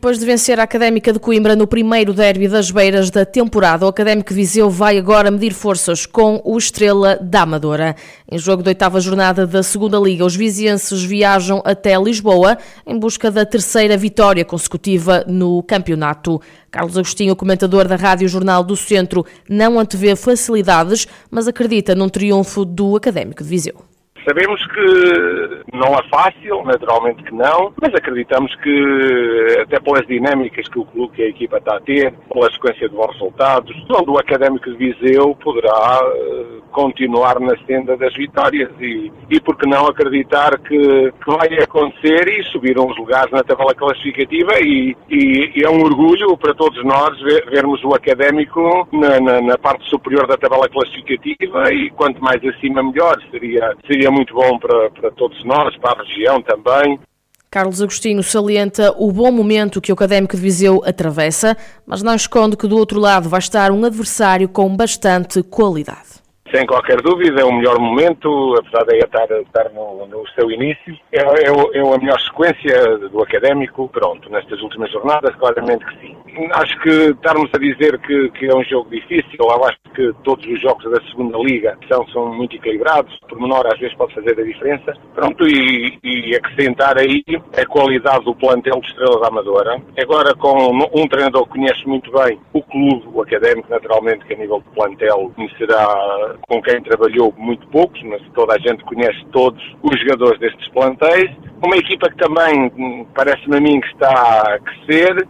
[0.00, 3.88] Depois de vencer a Académica de Coimbra no primeiro derby das beiras da temporada, o
[3.90, 7.94] Académico Viseu vai agora medir forças com o Estrela da Amadora.
[8.32, 12.56] Em jogo da oitava jornada da Segunda Liga, os vizienses viajam até Lisboa
[12.86, 16.40] em busca da terceira vitória consecutiva no campeonato.
[16.70, 22.64] Carlos Agostinho, comentador da Rádio Jornal do Centro, não antevê facilidades, mas acredita num triunfo
[22.64, 23.89] do Académico de Viseu.
[24.24, 30.78] Sabemos que não é fácil, naturalmente que não, mas acreditamos que, até pelas dinâmicas que
[30.78, 33.74] o clube e a equipa está a ter, pela sequência de bons resultados,
[34.06, 39.68] o Académico de Viseu poderá eh, continuar na senda das vitórias e, e por que
[39.68, 45.52] não acreditar que, que vai acontecer e subir uns lugares na tabela classificativa e, e,
[45.56, 49.88] e é um orgulho para todos nós ver, vermos o Académico na, na, na, parte
[49.88, 54.90] superior da tabela classificativa e quanto mais acima melhor, seria, seria é muito bom para,
[54.90, 56.98] para todos nós, para a região também.
[57.50, 62.56] Carlos Agostinho salienta o bom momento que o Académico de Viseu atravessa, mas não esconde
[62.56, 66.20] que do outro lado vai estar um adversário com bastante qualidade.
[66.52, 70.98] Sem qualquer dúvida, é o melhor momento, apesar de estar, estar no, no, seu início.
[71.12, 76.16] É, é, é, a melhor sequência do académico, pronto, nestas últimas jornadas, claramente que sim.
[76.52, 80.46] Acho que estarmos a dizer que, que é um jogo difícil, eu acho que todos
[80.46, 84.38] os jogos da segunda liga são, são muito equilibrados, por menor às vezes pode fazer
[84.38, 84.92] a diferença.
[85.14, 87.22] Pronto, e, e acrescentar aí
[87.56, 89.80] a qualidade do plantel de Estrela da Amadora.
[89.98, 94.36] Agora com um treinador que conhece muito bem o clube, o académico, naturalmente, que a
[94.36, 99.62] nível de plantel conhecerá com quem trabalhou muito poucos, mas toda a gente conhece todos
[99.82, 101.30] os jogadores destes plantéis.
[101.64, 105.26] Uma equipa que também hum, parece-me a mim que está a crescer.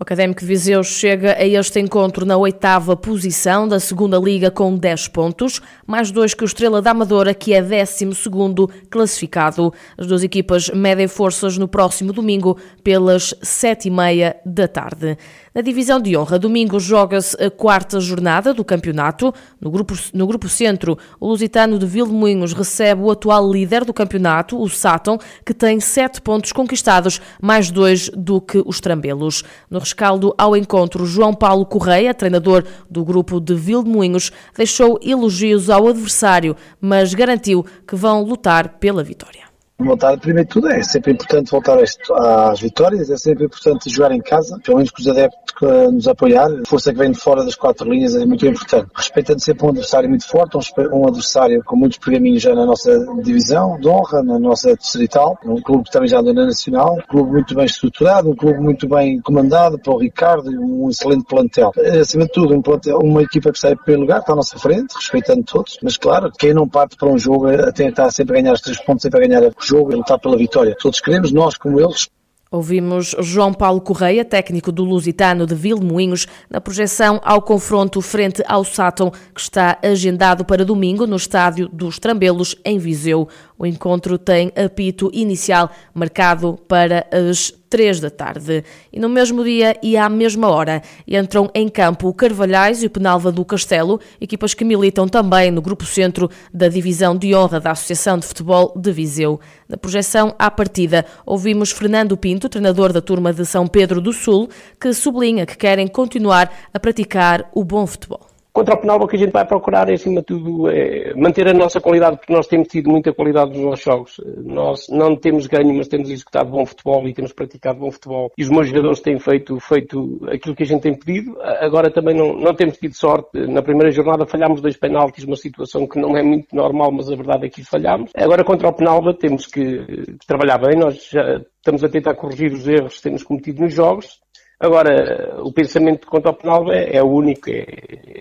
[0.00, 4.76] O Académico de Viseu chega a este encontro na oitava posição da segunda liga com
[4.76, 9.74] 10 pontos, mais dois que o Estrela da Amadora, que é 12 segundo classificado.
[9.98, 15.18] As duas equipas medem forças no próximo domingo pelas sete e meia da tarde.
[15.58, 19.34] Na divisão de honra, domingo joga-se a quarta jornada do campeonato.
[19.60, 24.56] No grupo, no grupo centro, o Lusitano de Vilmoinhos recebe o atual líder do campeonato,
[24.56, 29.42] o Sátão, que tem sete pontos conquistados, mais dois do que os Trambelos.
[29.68, 35.88] No rescaldo ao encontro, João Paulo Correia, treinador do grupo de Vilmoinhos, deixou elogios ao
[35.88, 39.47] adversário, mas garantiu que vão lutar pela vitória
[39.84, 44.58] vontade, primeiro tudo, é sempre importante voltar às vitórias, é sempre importante jogar em casa,
[44.62, 45.48] pelo menos com os adeptos
[45.92, 48.88] nos apoiar, a força que vem de fora das quatro linhas é muito importante.
[48.94, 50.56] Respeitando sempre um adversário muito forte,
[50.92, 55.60] um adversário com muitos pergaminhos já na nossa divisão de honra, na nossa distrital, um
[55.60, 58.88] clube que também já anda na nacional, um clube muito bem estruturado, um clube muito
[58.88, 61.72] bem comandado pelo Ricardo, um excelente plantel.
[62.00, 64.94] Acima de tudo, um plantel, uma equipa que sai primeiro lugar, está à nossa frente,
[64.94, 68.60] respeitando todos, mas claro, quem não parte para um jogo a tentar sempre ganhar os
[68.60, 70.76] três pontos, sempre a ganhar o jogo, a lutar pela vitória.
[70.80, 72.08] Todos queremos, nós como eles,
[72.50, 78.64] Ouvimos João Paulo Correia, técnico do Lusitano de Vilmoinhos, na projeção ao confronto frente ao
[78.64, 83.28] Sátão, que está agendado para domingo no estádio dos Trambelos, em Viseu.
[83.58, 88.64] O encontro tem apito inicial marcado para as três da tarde.
[88.92, 92.90] E no mesmo dia e à mesma hora entram em campo o Carvalhais e o
[92.90, 97.72] Penalva do Castelo, equipas que militam também no grupo centro da divisão de honra da
[97.72, 99.40] Associação de Futebol de Viseu.
[99.68, 104.48] Na projeção à partida, ouvimos Fernando Pinto, treinador da turma de São Pedro do Sul,
[104.80, 108.27] que sublinha que querem continuar a praticar o bom futebol.
[108.58, 111.46] Contra o penal, o que a gente vai procurar é, acima de tudo, é manter
[111.46, 114.20] a nossa qualidade, porque nós temos tido muita qualidade nos nossos jogos.
[114.38, 118.32] Nós não temos ganho, mas temos executado bom futebol e temos praticado bom futebol.
[118.36, 121.40] E os meus jogadores têm feito, feito aquilo que a gente tem pedido.
[121.40, 123.28] Agora também não, não temos tido sorte.
[123.46, 127.14] Na primeira jornada falhámos dois penaltis, uma situação que não é muito normal, mas a
[127.14, 128.10] verdade é que falhámos.
[128.16, 129.86] Agora, contra o Penalva, temos que
[130.26, 130.76] trabalhar bem.
[130.76, 134.18] Nós já estamos a tentar corrigir os erros que temos cometido nos jogos
[134.60, 137.64] Agora, o pensamento quanto ao penal é, é o único, é,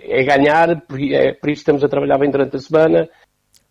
[0.03, 3.09] é ganhar, é, por isso estamos a trabalhar bem durante a semana.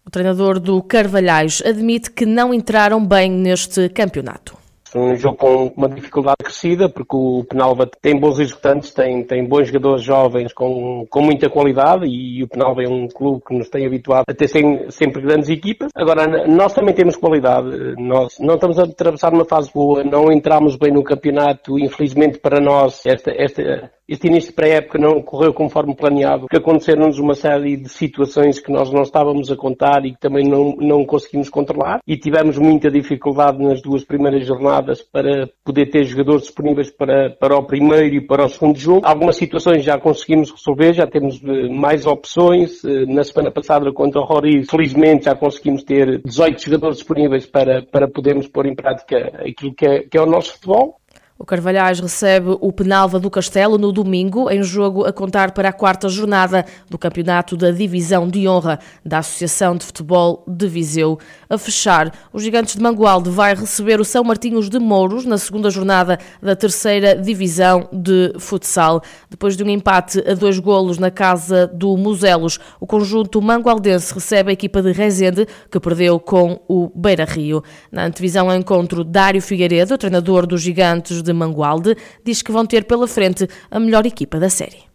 [0.05, 4.66] O treinador do Carvalhais admite que não entraram bem neste campeonato.
[4.97, 9.69] Um jogo com uma dificuldade crescida, porque o Penalva tem bons executantes, tem, tem bons
[9.69, 13.87] jogadores jovens com, com muita qualidade e o Penalva é um clube que nos tem
[13.87, 15.91] habituado a ter sempre, sempre grandes equipas.
[15.95, 17.95] Agora, nós também temos qualidade.
[17.99, 22.61] Nós não estamos a atravessar uma fase boa, não entramos bem no campeonato, infelizmente para
[22.61, 27.77] nós, esta, esta este início de pré-época não correu conforme planeado, porque aconteceram-nos uma série
[27.77, 31.99] de situações que nós não estávamos a contar e que também não, não conseguimos controlar
[32.07, 37.57] e tivemos muita dificuldade nas duas primeiras jornadas para poder ter jogadores disponíveis para, para
[37.57, 39.07] o primeiro e para o segundo jogo.
[39.07, 42.85] Algumas situações já conseguimos resolver, já temos eh, mais opções.
[42.85, 47.83] Eh, na semana passada contra o Rory, felizmente já conseguimos ter 18 jogadores disponíveis para,
[47.83, 50.97] para podermos pôr em prática aquilo que é, que é o nosso futebol.
[51.39, 55.73] O Carvalhais recebe o Penalva do Castelo no domingo, em jogo a contar para a
[55.73, 61.19] quarta jornada do Campeonato da Divisão de Honra da Associação de Futebol de Viseu.
[61.49, 65.69] A fechar, os Gigantes de Mangualde vai receber o São Martinhos de Mouros na segunda
[65.69, 69.03] jornada da terceira Divisão de Futsal.
[69.29, 74.51] Depois de um empate a dois golos na casa do Muselos, o conjunto mangualdense recebe
[74.51, 77.63] a equipa de Rezende, que perdeu com o Beira Rio.
[77.93, 82.85] Na antevisão ao encontro, Dário Figueiredo, treinador dos Gigantes de Mangualde, diz que vão ter
[82.85, 84.87] pela frente a melhor equipa da série.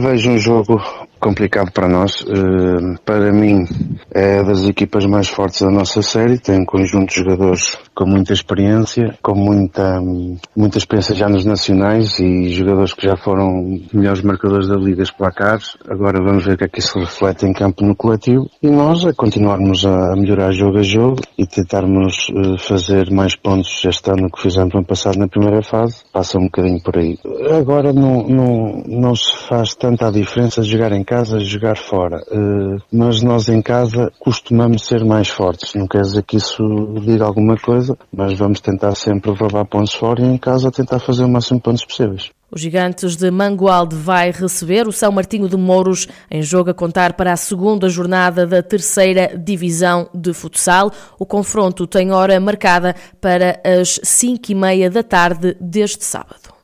[0.00, 0.80] Vejo um jogo
[1.18, 2.24] complicado para nós.
[2.26, 3.66] Eh, para mim,
[4.10, 6.38] é das equipas mais fortes da nossa série.
[6.38, 10.00] Tem um conjunto de jogadores com muita experiência, com muita,
[10.56, 15.76] muita experiência já nos nacionais e jogadores que já foram melhores marcadores da Liga placares.
[15.88, 18.48] Agora vamos ver o que é que isso reflete em campo no coletivo.
[18.62, 23.84] E nós a continuarmos a melhorar jogo a jogo e tentarmos eh, fazer mais pontos
[23.84, 26.02] este ano que fizemos no ano passado na primeira fase.
[26.12, 27.18] Passa um bocadinho por aí.
[27.58, 32.22] Agora não, não, não se faz tanta diferença de jogar em casa jogar fora.
[32.30, 35.74] Uh, mas nós em casa costumamos ser mais fortes.
[35.74, 36.62] Não quer dizer que isso
[37.00, 41.24] diga alguma coisa, mas vamos tentar sempre levar pontos fora e em casa tentar fazer
[41.24, 42.30] o máximo de pontos possíveis.
[42.50, 47.14] Os Gigantes de Mangualde vai receber o São Martinho de Mouros em jogo a contar
[47.14, 50.90] para a segunda jornada da terceira divisão de futsal.
[51.18, 56.57] O confronto tem hora marcada para as cinco e meia da tarde deste sábado.